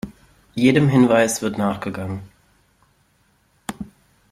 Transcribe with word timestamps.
Jedem 0.55 0.89
Hinweis 0.89 1.43
wird 1.43 1.59
nachgegangen. 1.59 2.21